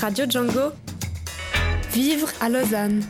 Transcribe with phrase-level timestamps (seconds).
[0.00, 0.72] Radio Django.
[1.92, 3.02] Vivre à Lausanne.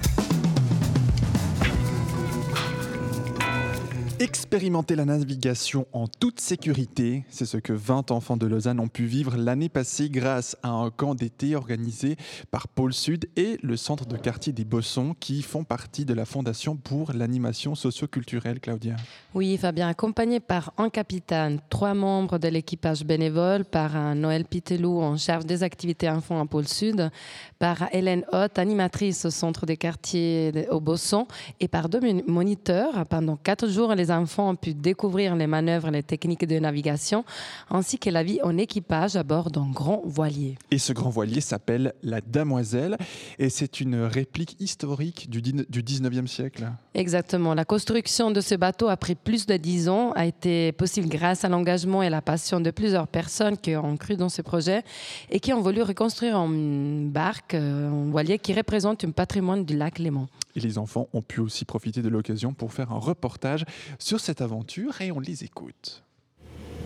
[4.19, 9.05] Expérimenter la navigation en toute sécurité, c'est ce que 20 enfants de Lausanne ont pu
[9.05, 12.17] vivre l'année passée grâce à un camp d'été organisé
[12.51, 16.25] par Pôle Sud et le centre de quartier des Bossons qui font partie de la
[16.25, 18.97] Fondation pour l'animation socio-culturelle, Claudia.
[19.35, 24.99] Oui, Fabien, accompagné par un capitaine, trois membres de l'équipage bénévole, par un Noël Pitelou
[25.03, 27.11] en charge des activités enfants à Pôle Sud,
[27.59, 31.27] par Hélène Hott, animatrice au centre des quartiers au Bossons,
[31.61, 35.89] et par deux moniteurs pendant quatre jours, les les enfants ont pu découvrir les manœuvres
[35.89, 37.25] et les techniques de navigation,
[37.71, 40.57] ainsi que la vie en équipage à bord d'un grand voilier.
[40.71, 42.97] Et ce grand voilier s'appelle la Damoiselle,
[43.39, 46.71] et c'est une réplique historique du, du 19e siècle.
[46.95, 47.55] Exactement.
[47.55, 51.49] La construction de ce bateau, après plus de dix ans, a été possible grâce à
[51.49, 54.83] l'engagement et la passion de plusieurs personnes qui ont cru dans ce projet
[55.31, 59.77] et qui ont voulu reconstruire une barque, euh, un voilier qui représente un patrimoine du
[59.77, 60.29] lac Léman.
[60.57, 63.65] Et les enfants ont pu aussi profiter de l'occasion pour faire un reportage
[63.99, 66.03] sur cette aventure et on les écoute.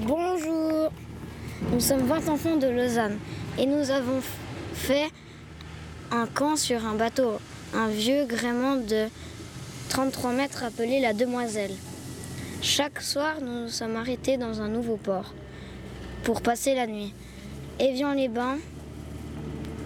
[0.00, 0.92] Bonjour,
[1.72, 3.16] nous sommes 20 enfants de Lausanne
[3.58, 4.20] et nous avons
[4.74, 5.08] fait
[6.10, 7.38] un camp sur un bateau,
[7.72, 9.06] un vieux gréement de
[9.90, 11.74] 33 mètres appelé la Demoiselle.
[12.62, 15.32] Chaque soir, nous nous sommes arrêtés dans un nouveau port
[16.24, 17.14] pour passer la nuit.
[17.78, 18.58] Évian-les-Bains,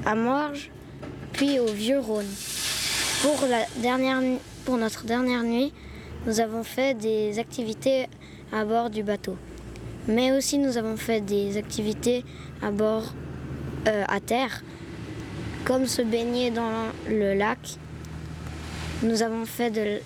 [0.06, 0.70] à Morges,
[1.32, 2.24] puis au Vieux-Rhône.
[3.24, 4.20] Pour, la dernière,
[4.66, 5.72] pour notre dernière nuit,
[6.26, 8.06] nous avons fait des activités
[8.52, 9.38] à bord du bateau.
[10.06, 12.22] Mais aussi nous avons fait des activités
[12.60, 13.14] à bord
[13.88, 14.62] euh, à terre,
[15.64, 17.78] comme se baigner dans le lac.
[19.02, 20.00] Nous avons fait de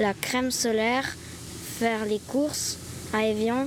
[0.00, 2.78] la crème solaire, faire les courses
[3.12, 3.66] à Evian,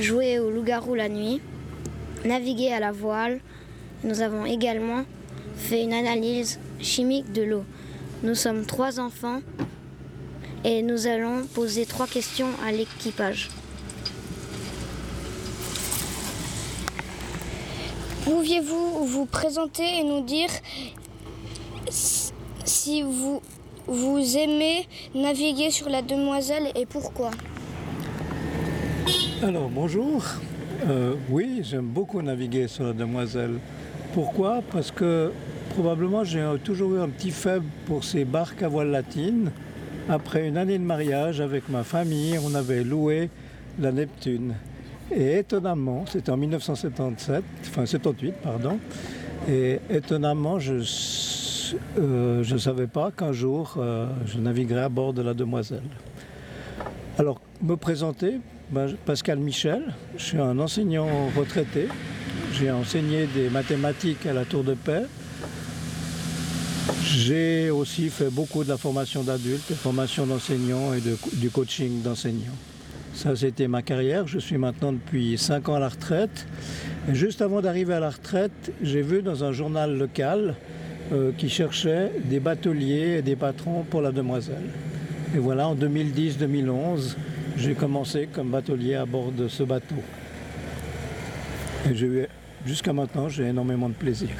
[0.00, 1.42] jouer au loup-garou la nuit,
[2.24, 3.40] naviguer à la voile.
[4.04, 5.04] Nous avons également
[5.54, 7.64] fait une analyse chimique de l'eau.
[8.22, 9.40] Nous sommes trois enfants
[10.64, 13.48] et nous allons poser trois questions à l'équipage.
[18.24, 20.50] Pouviez-vous vous présenter et nous dire
[21.90, 23.42] si vous,
[23.88, 24.86] vous aimez
[25.16, 27.32] naviguer sur la demoiselle et pourquoi?
[29.42, 30.24] Alors bonjour.
[30.88, 33.58] Euh, oui, j'aime beaucoup naviguer sur la demoiselle.
[34.14, 34.62] Pourquoi?
[34.70, 35.32] Parce que
[35.72, 39.50] probablement j'ai toujours eu un petit faible pour ces barques à voile latine.
[40.08, 43.30] Après une année de mariage avec ma famille, on avait loué
[43.80, 44.54] la Neptune.
[45.10, 48.78] Et étonnamment, c'était en 1977, enfin 78, pardon,
[49.48, 55.22] et étonnamment, je ne euh, savais pas qu'un jour, euh, je naviguerais à bord de
[55.22, 55.82] la Demoiselle.
[57.18, 58.40] Alors, me présenter,
[58.70, 59.82] ben, Pascal Michel,
[60.16, 61.88] je suis un enseignant retraité,
[62.54, 65.04] j'ai enseigné des mathématiques à la Tour de Paix,
[67.02, 71.00] j'ai aussi fait beaucoup de la formation d'adultes, formation d'enseignants et
[71.36, 72.56] du coaching d'enseignants.
[73.14, 74.26] Ça, c'était ma carrière.
[74.26, 76.46] Je suis maintenant depuis 5 ans à la retraite.
[77.10, 80.54] Et juste avant d'arriver à la retraite, j'ai vu dans un journal local
[81.12, 84.70] euh, qui cherchait des bateliers et des patrons pour la demoiselle.
[85.34, 87.16] Et voilà, en 2010-2011,
[87.58, 89.96] j'ai commencé comme batelier à bord de ce bateau.
[91.90, 91.94] Et
[92.66, 94.30] jusqu'à maintenant, j'ai énormément de plaisir.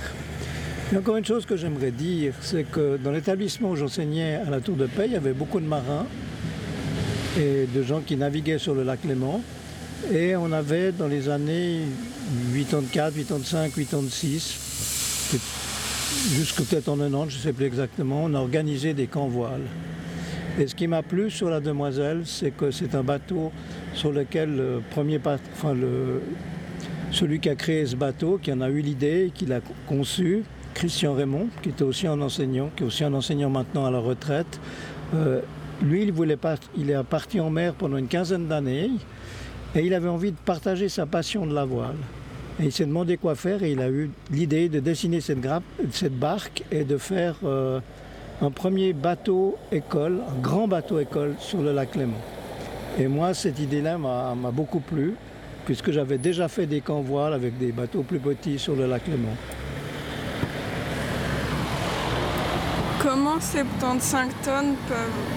[0.96, 4.76] Encore une chose que j'aimerais dire, c'est que dans l'établissement où j'enseignais à la Tour
[4.76, 6.04] de Paix, il y avait beaucoup de marins
[7.38, 9.40] et de gens qui naviguaient sur le lac Léman.
[10.12, 11.80] Et on avait dans les années
[12.54, 15.38] 84, 85, 86,
[16.34, 19.64] jusqu'à peut-être en 90, je ne sais plus exactement, on a organisé des camps voiles.
[20.58, 23.50] Et ce qui m'a plu sur la Demoiselle, c'est que c'est un bateau
[23.94, 25.18] sur lequel le premier,
[25.54, 26.20] enfin le,
[27.12, 30.42] celui qui a créé ce bateau, qui en a eu l'idée, qui l'a conçu,
[30.74, 33.98] Christian Raymond, qui était aussi un enseignant, qui est aussi un enseignant maintenant à la
[33.98, 34.60] retraite.
[35.14, 35.40] Euh,
[35.82, 38.90] lui, il, voulait pas, il est parti en mer pendant une quinzaine d'années
[39.74, 41.96] et il avait envie de partager sa passion de la voile.
[42.60, 45.40] Et il s'est demandé quoi faire et il a eu l'idée de dessiner cette,
[46.18, 47.80] barque et de faire euh,
[48.40, 52.20] un premier bateau école, un grand bateau école sur le lac Léman.
[52.98, 55.14] Et moi, cette idée-là m'a beaucoup plu,
[55.64, 59.06] puisque j'avais déjà fait des camps voiles avec des bateaux plus petits sur le lac
[59.06, 59.34] Léman.
[63.02, 64.76] Comment 75 tonnes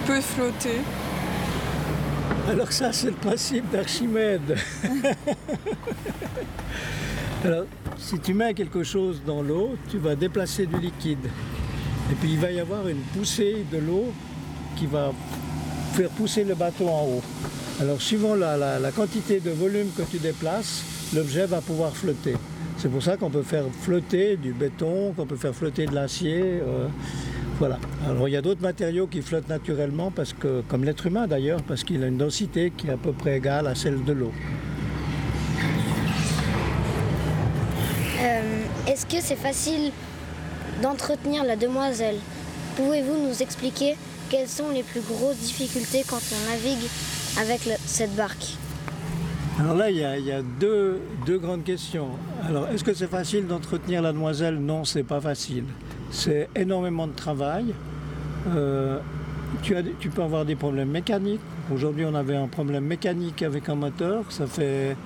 [0.06, 0.78] peuvent, flotter
[2.48, 4.56] Alors ça, c'est le principe d'Archimède.
[7.44, 7.64] Alors,
[7.98, 11.28] si tu mets quelque chose dans l'eau, tu vas déplacer du liquide.
[12.12, 14.12] Et puis il va y avoir une poussée de l'eau
[14.76, 15.12] qui va
[15.94, 17.22] faire pousser le bateau en haut.
[17.80, 22.36] Alors suivant la, quantité de volume que tu déplaces, l'objet va pouvoir flotter.
[22.78, 26.60] C'est pour ça qu'on peut faire flotter du béton, qu'on peut faire flotter de l'acier.
[26.62, 26.86] euh,
[27.58, 27.78] voilà.
[28.08, 31.62] Alors il y a d'autres matériaux qui flottent naturellement, parce que, comme l'être humain d'ailleurs,
[31.62, 34.32] parce qu'il a une densité qui est à peu près égale à celle de l'eau.
[38.20, 38.42] Euh,
[38.86, 39.92] Est-ce que c'est facile
[40.82, 42.16] d'entretenir la demoiselle?
[42.76, 43.96] Pouvez-vous nous expliquer
[44.28, 46.88] quelles sont les plus grosses difficultés quand on navigue
[47.40, 48.56] avec le- cette barque?
[49.58, 52.08] Alors là, il y a, il y a deux, deux grandes questions.
[52.46, 54.56] Alors, est-ce que c'est facile d'entretenir la demoiselle?
[54.58, 55.64] Non, c'est pas facile.
[56.10, 57.74] C'est énormément de travail.
[58.54, 58.98] Euh,
[59.62, 61.40] tu, peux avoir des problèmes mécaniques.
[61.72, 64.24] Aujourd'hui, on avait un problème mécanique avec un moteur.
[64.30, 64.96] Ça fait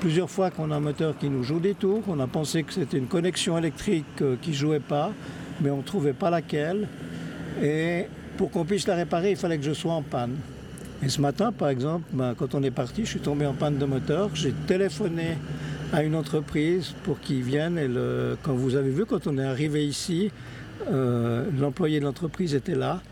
[0.00, 2.02] plusieurs fois qu'on a un moteur qui nous joue des tours.
[2.08, 5.12] On a pensé que c'était une connexion électrique euh, qui jouait pas,
[5.60, 6.88] mais on ne trouvait pas laquelle.
[7.62, 8.06] Et
[8.36, 10.36] pour qu'on puisse la réparer, il fallait que je sois en panne.
[11.02, 13.78] Et ce matin, par exemple, ben, quand on est parti, je suis tombé en panne
[13.78, 14.30] de moteur.
[14.34, 15.38] J'ai téléphoné
[15.92, 17.78] à une entreprise pour qu'ils viennent.
[17.78, 20.30] Et le- quand vous avez vu, quand on est arrivé ici,
[20.88, 23.02] euh, l'employé de l'entreprise était là.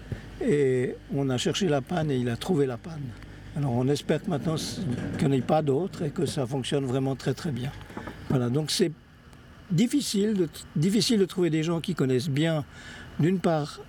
[0.44, 3.02] Et on a cherché la panne et il a trouvé la panne.
[3.56, 4.54] Alors on espère que maintenant
[5.18, 7.72] qu'il n'y en ait pas d'autres et que ça fonctionne vraiment très très bien.
[8.28, 8.92] Voilà, donc c'est
[9.70, 12.64] difficile de, difficile de trouver des gens qui connaissent bien,
[13.18, 13.80] d'une part,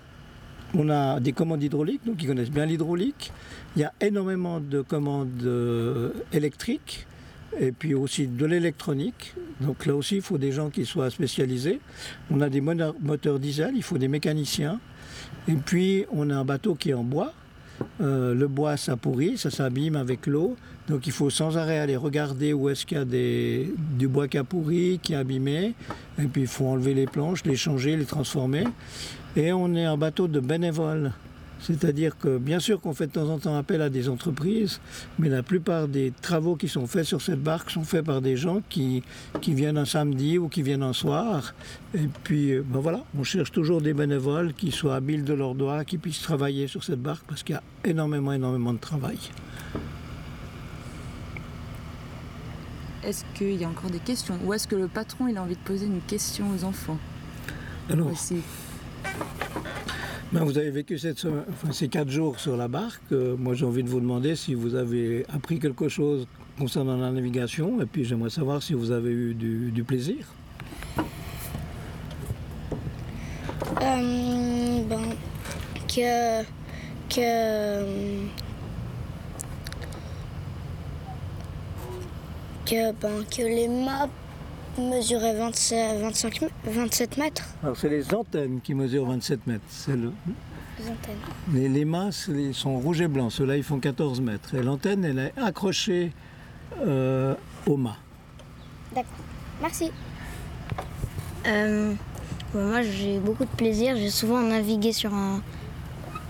[0.74, 3.32] on a des commandes hydrauliques, donc qui connaissent bien l'hydraulique.
[3.76, 7.06] Il y a énormément de commandes euh, électriques
[7.60, 9.34] et puis aussi de l'électronique.
[9.62, 11.80] Donc là aussi, il faut des gens qui soient spécialisés.
[12.31, 14.80] On a des moteurs diesel, il faut des mécaniciens.
[15.48, 17.34] Et puis, on a un bateau qui est en bois.
[18.01, 20.57] Euh, le bois, ça pourrit, ça s'abîme avec l'eau.
[20.88, 24.38] Donc, il faut sans arrêt aller regarder où est-ce qu'il y a du bois qui
[24.38, 25.74] a pourri, qui est abîmé.
[26.19, 28.66] Et puis, il faut enlever les planches, les changer, les transformer.
[29.36, 31.13] Et on est un bateau de bénévoles.
[31.60, 34.80] C'est-à-dire que bien sûr qu'on fait de temps en temps appel à des entreprises,
[35.18, 38.38] mais la plupart des travaux qui sont faits sur cette barque sont faits par des
[38.38, 39.04] gens qui,
[39.42, 41.54] qui viennent un samedi ou qui viennent un soir.
[41.94, 45.56] Et puis euh, ben voilà, on cherche toujours des bénévoles qui soient habiles de leurs
[45.56, 49.18] doigts, qui puissent travailler sur cette barque parce qu'il y a énormément, énormément de travail.
[53.04, 54.38] Est-ce qu'il y a encore des questions?
[54.46, 56.98] Ou est-ce que le patron il a envie de poser une question aux enfants?
[57.90, 58.42] Alors, aussi
[60.31, 63.02] Ben, vous avez vécu cette semaine- ces quatre jours sur la barque.
[63.12, 66.28] Euh, moi, j'ai envie de vous demander si vous avez appris quelque chose
[66.60, 67.81] concernant la navigation.
[67.81, 70.28] Et puis, j'aimerais savoir si vous avez eu du, plaisir.
[73.80, 75.16] Ben,
[75.88, 76.44] que,
[77.10, 77.84] que,
[82.68, 84.10] que, ben, que les mâts
[84.80, 87.44] mesuraient 27, 25 m- 27 mètres.
[87.64, 89.64] Alors, c'est les antennes qui mesurent 27 mètres.
[89.70, 90.12] C'est le-
[90.80, 91.86] Les antennes.
[92.34, 93.31] les, ils sont rouges et blancs.
[93.31, 94.56] Ceux-là, ils font 14 mètres.
[94.56, 96.12] Et l'antenne, elle est accrochée
[96.81, 97.36] euh,
[97.66, 97.98] au mât.
[98.94, 99.12] D'accord.
[99.62, 99.92] Merci.
[101.48, 101.94] Euh,
[102.54, 103.96] moi, j'ai eu beaucoup de plaisir.
[103.98, 105.42] J'ai souvent navigué sur un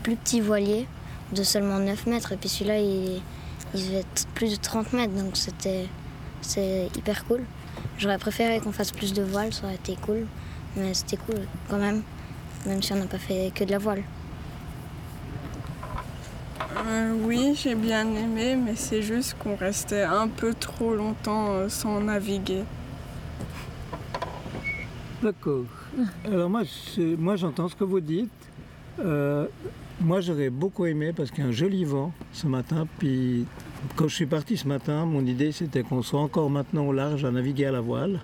[0.03, 0.87] plus petit voilier
[1.33, 2.31] de seulement 9 mètres.
[2.31, 3.21] Et puis celui-là, il,
[3.75, 5.13] il faisait plus de 30 mètres.
[5.13, 5.85] Donc c'était
[6.41, 7.41] c'est hyper cool.
[7.99, 10.25] J'aurais préféré qu'on fasse plus de voiles, ça aurait été cool.
[10.77, 12.01] Mais c'était cool quand même,
[12.65, 14.03] même si on n'a pas fait que de la voile.
[16.87, 21.67] Euh, oui, j'ai bien aimé, mais c'est juste qu'on restait un peu trop longtemps euh,
[21.67, 22.63] sans naviguer.
[25.21, 25.65] D'accord.
[26.23, 26.61] Alors moi,
[27.17, 28.31] moi j'entends ce que vous dites.
[28.99, 29.47] Euh,
[29.99, 32.87] moi j'aurais beaucoup aimé parce qu'il y a un joli vent ce matin.
[32.97, 33.45] Puis
[33.95, 37.25] quand je suis parti ce matin, mon idée c'était qu'on soit encore maintenant au large
[37.25, 38.19] à naviguer à la voile.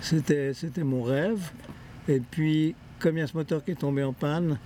[0.00, 0.52] C'était,
[0.82, 1.50] mon rêve.
[2.08, 4.58] Et puis comme il y a ce moteur qui est tombé en panne,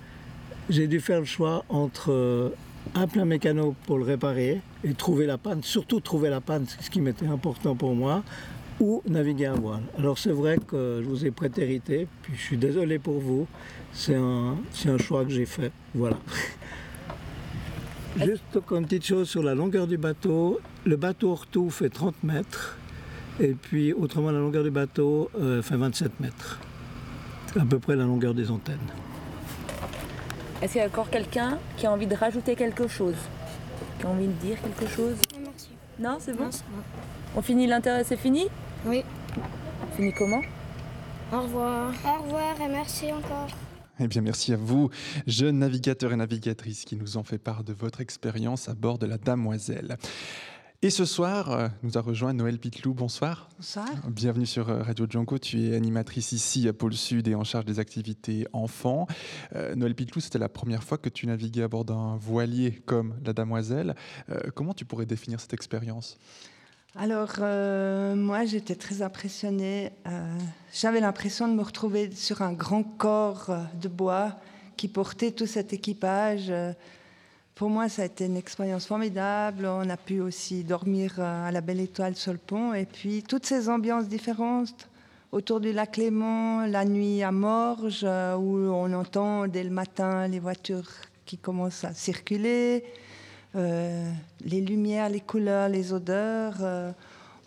[0.68, 2.50] j'ai dû faire le choix entre euh,
[2.94, 6.90] appeler un mécano pour le réparer et trouver la panne, surtout trouver la panne, ce
[6.90, 8.22] qui m'était important pour moi,
[8.78, 9.82] ou naviguer à voile.
[9.98, 13.46] Alors c'est vrai que je vous ai prêté hérité, puis je suis désolé pour vous,
[13.92, 15.72] c'est un, un choix que j'ai fait.
[15.94, 16.18] Voilà.
[18.19, 20.61] Juste encore une petite chose sur la longueur du bateau.
[20.85, 22.76] Le bateau hors tout fait 30 mètres,
[23.38, 26.59] et puis autrement la longueur du bateau euh, fait 27 mètres.
[27.47, 28.79] C'est à peu près la longueur des antennes.
[30.61, 33.14] Est-ce qu'il y a encore quelqu'un qui a envie de rajouter quelque chose?
[33.99, 35.17] Qui a envie de dire quelque chose?
[35.40, 35.69] Merci.
[35.99, 36.50] Non, c'est bon?
[37.37, 38.49] On finit l'intérêt, c'est fini?
[38.85, 39.05] Oui.
[39.83, 40.43] On finit comment?
[41.33, 41.93] Au revoir.
[42.05, 43.49] Au revoir et merci encore.
[44.02, 44.88] Eh bien, merci à vous,
[45.26, 49.04] jeunes navigateurs et navigatrices, qui nous ont fait part de votre expérience à bord de
[49.04, 49.99] la Damoiselle.
[50.80, 52.95] Et ce soir, euh, nous a rejoint Noël Pitlou.
[52.95, 53.50] Bonsoir.
[53.59, 53.90] Bonsoir.
[54.09, 55.37] Bienvenue sur euh, Radio Django.
[55.38, 59.07] Tu es animatrice ici à Pôle Sud et en charge des activités enfants.
[59.54, 63.16] Euh, Noël Pitlou, c'était la première fois que tu naviguais à bord d'un voilier comme
[63.26, 63.95] la Damoiselle.
[64.30, 66.16] Euh, comment tu pourrais définir cette expérience?
[66.97, 69.92] Alors, euh, moi, j'étais très impressionnée.
[70.09, 70.37] Euh,
[70.73, 74.32] J'avais l'impression de me retrouver sur un grand corps euh, de bois
[74.76, 76.52] qui portait tout cet équipage.
[77.54, 79.66] Pour moi, ça a été une expérience formidable.
[79.66, 82.73] On a pu aussi dormir à la Belle Étoile sur le pont.
[82.73, 84.88] Et puis, toutes ces ambiances différentes
[85.32, 90.40] autour du lac Léman, la nuit à Morges, où on entend dès le matin les
[90.40, 90.90] voitures
[91.26, 92.82] qui commencent à circuler,
[93.54, 96.57] les lumières, les couleurs, les odeurs.
[96.61, 96.92] euh.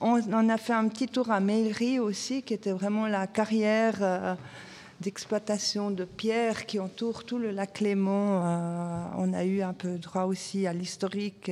[0.01, 4.35] on, a fait un petit tour à Meillery aussi, qui était vraiment la carrière euh,
[5.01, 8.41] d'exploitation de pierres qui entoure tout le lac Léman.
[8.43, 11.51] Euh, on a eu un peu droit aussi à l'historique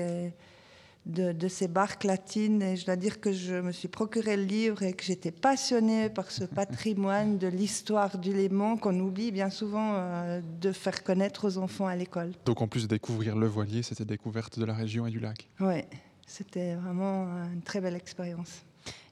[1.06, 2.62] de, de ces barques latines.
[2.62, 6.10] Et je dois dire que je me suis procuré le livre et que j'étais passionnée
[6.10, 11.48] par ce patrimoine de l'histoire du Léman qu'on oublie bien souvent euh, de faire connaître
[11.48, 12.32] aux enfants à l'école.
[12.46, 15.50] Donc en plus de découvrir le voilier, c'était découverte de la région et du lac.
[15.60, 15.84] Oui,
[16.26, 18.64] c'était vraiment une très belle expérience.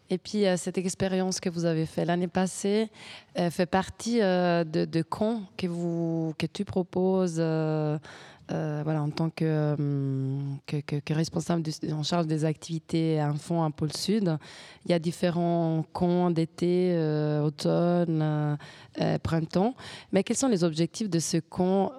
[0.09, 2.89] Et puis, euh, cette expérience que vous avez faite l'année passée
[3.37, 10.57] euh, fait partie euh, de, de que, tu proposes voilà, en tant que, hum,
[11.11, 14.37] responsable en charge des activités enfants à Pôle Sud.
[14.85, 16.97] Il y a différents camps d'été,
[17.43, 18.57] automne,
[19.21, 19.75] printemps.
[20.11, 21.91] Mais quels sont les objectifs de ce camp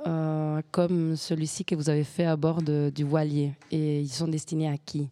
[0.72, 3.52] comme celui-ci que vous avez fait à bord du voilier?
[3.70, 5.08] Et ils sont destinés à qui?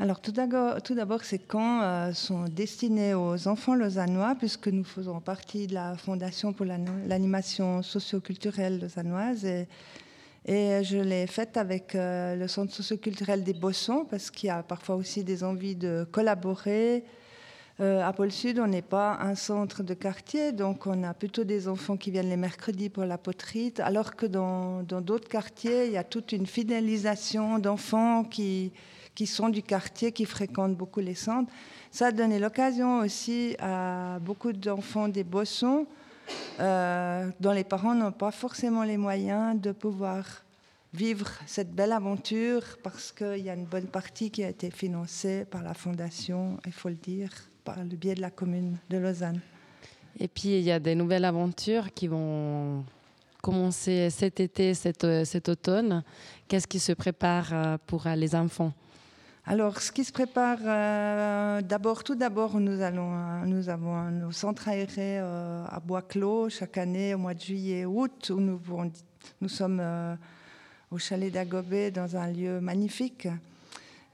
[0.00, 5.66] Alors tout d'abord, ces camps euh, sont destinés aux enfants lausannois, puisque nous faisons partie
[5.66, 9.44] de la Fondation pour l'an- l'animation socio-culturelle lausannoise.
[9.44, 9.66] Et,
[10.46, 14.96] je l'ai faite avec euh, le Centre socioculturel des Bossons, parce qu'il y a parfois
[14.96, 17.04] aussi des envies de collaborer.
[17.80, 21.44] Euh, à Pôle Sud, on n'est pas un centre de quartier, donc on a plutôt
[21.44, 25.92] des enfants qui viennent les mercredis pour la poterie, alors que dans d'autres quartiers, il
[25.92, 28.72] y a toute une fidélisation d'enfants qui,
[29.14, 31.52] qui sont du quartier, qui fréquentent beaucoup les centres.
[31.90, 35.86] Ça a donné l'occasion aussi à beaucoup d'enfants des Bossons,
[36.60, 40.24] euh, dont les parents n'ont pas forcément les moyens de pouvoir
[40.92, 45.44] vivre cette belle aventure parce qu'il y a une bonne partie qui a été financée
[45.44, 47.30] par la fondation, il faut le dire,
[47.64, 49.40] par le biais de la commune de Lausanne.
[50.18, 52.84] Et puis, il y a des nouvelles aventures qui vont
[53.42, 56.02] commencer cet été, cet, euh, automne.
[56.48, 58.72] Qu'est-ce qui se prépare euh, pour les enfants?
[59.46, 61.62] Alors, ce qui se prépare, euh,
[62.04, 67.32] tout d'abord, nous, euh, avons nos centres aérés euh, à Bois-Clos chaque année au mois
[67.32, 69.82] de juillet et août, où nous, sommes
[70.90, 73.28] au chalet d'Agobé dans un lieu magnifique.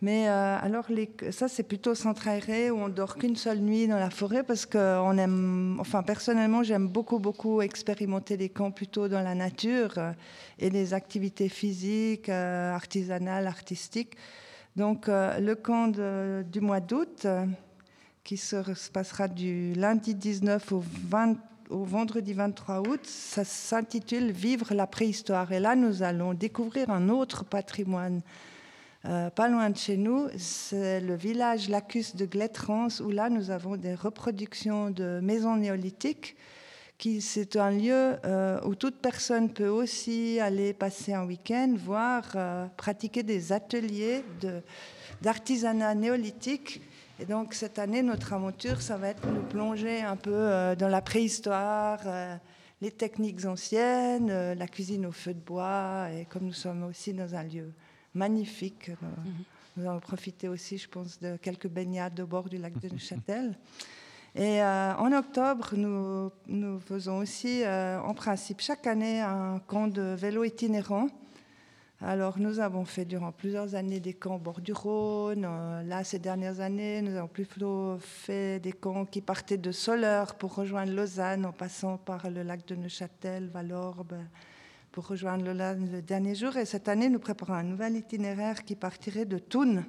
[0.00, 3.98] Mais alors, les, ça, c'est plutôt centre aéré où on dort qu'une seule nuit dans
[3.98, 9.08] la forêt parce que on aime, enfin, personnellement, j'aime beaucoup, beaucoup expérimenter des camps plutôt
[9.08, 9.94] dans la nature
[10.60, 14.16] et des activités physiques, artisanales, artistiques.
[14.76, 17.46] Donc, euh, le camp du mois d'août, euh,
[18.22, 21.36] qui se, se passera du lundi 19 au, 20
[21.70, 25.50] au vendredi 23 août, ça s'intitule Vivre la préhistoire.
[25.50, 28.20] Et là, nous allons découvrir un autre patrimoine.
[29.06, 33.50] euh, pas loin de chez nous, c'est le village Lacus de Glettrans, où là, nous
[33.50, 36.36] avons des reproductions de maisons néolithiques.
[36.98, 42.24] Qui C'est un lieu euh, où toute personne peut aussi aller passer un week-end, voir,
[42.34, 44.62] euh, pratiquer des ateliers de-
[45.20, 46.80] d'artisanat néolithique.
[47.20, 50.88] Et donc cette année, notre aventure, ça va être nous plonger un peu euh, dans
[50.88, 52.00] la préhistoire,
[52.82, 56.08] les techniques anciennes, la cuisine au feu de bois.
[56.14, 57.72] Et comme nous sommes aussi dans un lieu
[58.14, 58.94] magnifique, euh,
[59.76, 63.54] nous allons profiter aussi, je pense, de quelques baignades au bord du lac de Neuchâtel.
[64.38, 70.14] Et euh, en octobre, nous, faisons aussi, euh, en principe, chaque année, un camp de
[70.14, 71.08] vélo itinérant.
[72.02, 75.46] Alors, nous avons fait durant plusieurs années des camps au bord du Rhône.
[75.48, 80.34] Euh, là, ces dernières années, nous avons plutôt fait des camps qui partaient de Soleure
[80.34, 84.18] pour rejoindre Lausanne en passant par le lac de Neuchâtel, Valorbe,
[84.92, 86.58] pour rejoindre Lausanne le dernier jour.
[86.58, 89.82] Et cette année, nous préparons un nouvel itinéraire qui partirait de Thun.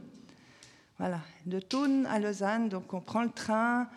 [0.99, 2.69] Voilà, de Thun à Lausanne.
[2.69, 3.89] Donc, on prend le train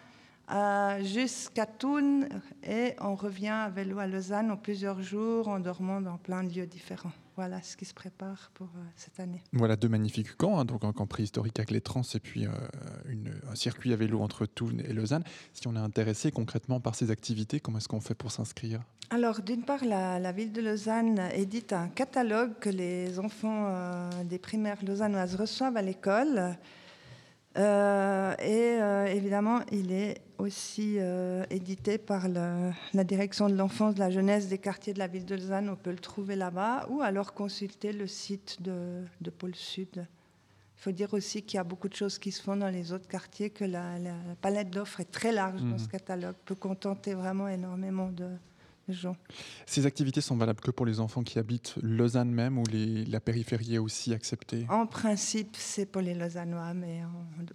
[0.52, 2.28] euh, jusqu'à Thun
[2.62, 6.52] et on revient à vélo à Lausanne en plusieurs jours en dormant dans plein de
[6.52, 7.12] lieux différents.
[7.36, 9.42] Voilà ce qui se prépare pour euh, cette année.
[9.52, 12.50] Voilà deux magnifiques camps, hein, donc un camp préhistorique avec les trans et puis euh,
[13.08, 15.24] une- un circuit à vélo entre Thun et Lausanne.
[15.52, 18.80] Si on est intéressé concrètement par ces activités, comment est-ce qu'on fait pour s'inscrire?
[19.12, 24.38] Alors, d'une part, la, la ville de Lausanne édite un catalogue que les enfants des
[24.38, 26.56] primaires lausannoises reçoivent à l'école.
[27.56, 28.78] Et
[29.16, 34.48] évidemment, il est aussi euh, édité par le- la direction de l'enfance, de la jeunesse
[34.48, 35.68] des quartiers de la ville de Lausanne.
[35.68, 40.06] On peut le trouver là-bas ou alors consulter le site de, de Pôle Sud
[40.76, 42.92] Il faut dire aussi qu'il y a beaucoup de choses qui se font dans les
[42.92, 45.78] autres quartiers, que la, la palette d'offres est très large dans Mhm.
[45.78, 48.28] ce catalogue, peut contenter vraiment énormément de,
[49.66, 53.20] Ces activités sont valables que pour les enfants qui habitent Lausanne même ou les- la
[53.20, 54.66] périphérie est aussi acceptée?
[54.68, 57.00] En principe, c'est pour les Lausannois, mais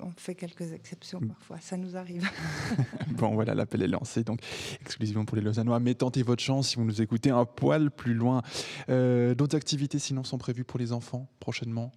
[0.01, 1.27] on, on fait quelques exceptions Mm.
[1.27, 2.23] parfois, ça nous arrive.
[3.17, 4.39] Bon, voilà, l'appel est lancé, donc
[4.81, 5.79] exclusivement pour les Lausannois.
[5.79, 8.41] Mais tentez votre chance si vous nous écoutez un poil plus loin.
[8.89, 11.91] Euh, D'autres activités sinon sont prévues pour les enfants prochainement?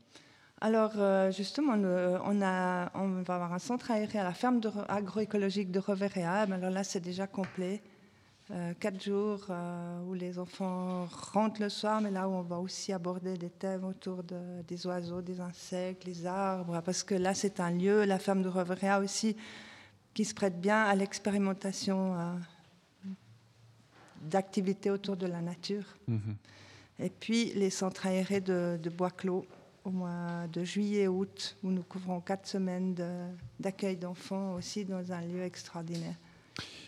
[0.60, 1.86] Alors, euh, justement, nous-
[2.24, 6.46] on, a, on va avoir un centre aéré à la ferme de agroécologique de Reveréa.
[6.46, 7.80] Mais Alors là, c'est déjà complet.
[8.50, 12.58] Euh, quatre jours euh, où les enfants rentrent le soir, mais là où on va
[12.58, 17.34] aussi aborder des thèmes autour de- des oiseaux, des insectes, les arbres, parce que là,
[17.34, 19.36] c'est un lieu, la ferme de Reveréa aussi,
[20.14, 22.32] qui se prête bien à l'expérimentation euh,
[24.22, 25.84] d'activités autour de la nature.
[26.06, 26.36] Mhm.
[27.00, 29.44] Et puis les centres aérés de, de Bois-Clos
[29.84, 33.26] au mois de juillet-août, où nous couvrons quatre semaines de-
[33.60, 36.16] d'accueil d'enfants aussi dans un lieu extraordinaire.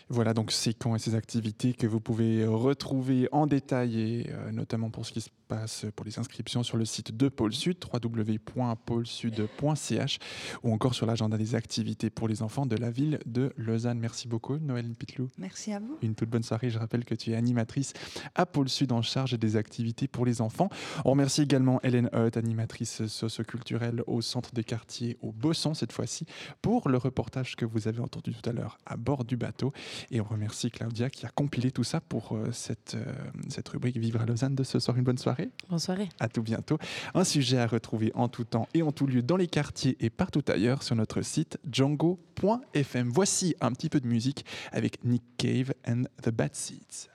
[0.09, 4.51] Voilà donc ces camps et ces activités que vous pouvez retrouver en détail et euh,
[4.51, 7.77] notamment pour ce qui se passe pour les inscriptions sur le site de Pôle Sud,
[7.93, 10.19] www.pôlesud.ch
[10.63, 13.99] ou encore sur l'agenda des activités pour les enfants de la ville de Lausanne.
[13.99, 15.29] Merci beaucoup Noël Pitlou.
[15.37, 15.97] Merci à vous.
[16.01, 16.69] Une toute bonne soirée.
[16.69, 17.91] Je rappelle que tu es animatrice
[18.35, 20.69] à Pôle Sud en charge des activités pour les enfants.
[21.05, 26.25] On remercie également Hélène Hutt, animatrice socioculturelle au centre des quartiers au Bosson cette fois-ci,
[26.61, 29.73] pour le reportage que vous avez entendu tout à l'heure à bord du bateau.
[30.09, 33.13] Et on remercie Claudia qui a compilé tout ça pour euh, cette, euh,
[33.49, 34.97] cette rubrique Vivre à Lausanne de ce soir.
[34.97, 35.49] Une bonne soirée.
[35.69, 36.09] Bonne soirée.
[36.19, 36.77] À tout bientôt.
[37.13, 40.09] Un sujet à retrouver en tout temps et en tout lieu dans les quartiers et
[40.09, 43.09] partout ailleurs sur notre site django.fm.
[43.09, 47.09] Voici un petit peu de musique avec Nick Cave and the Bad Seeds.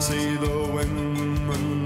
[0.00, 1.79] See the women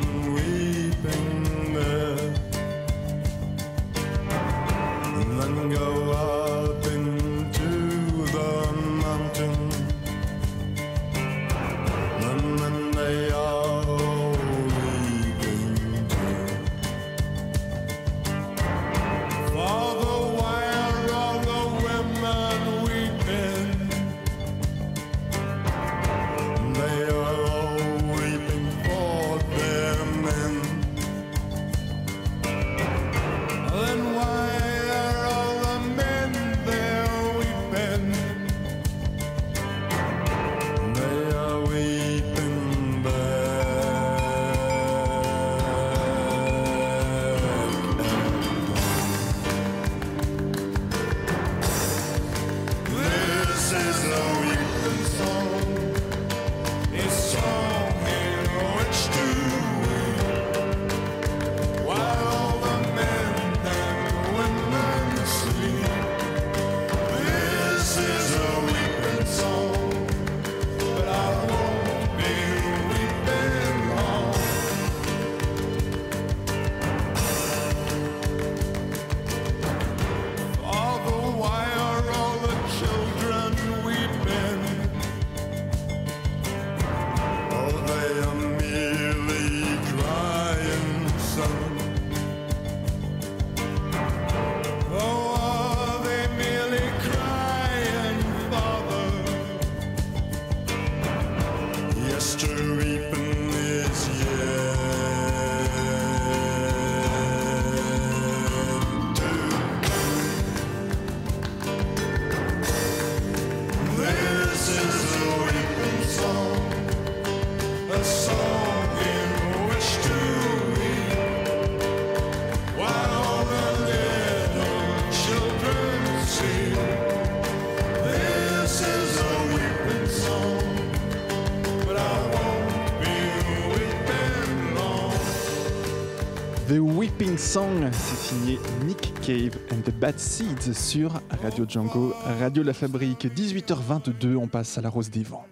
[137.39, 143.27] Song, c'est signé Nick Cave and the Bad Seeds sur Radio Django, Radio La Fabrique,
[143.27, 145.44] 18h22, on passe à la Rose des Vents.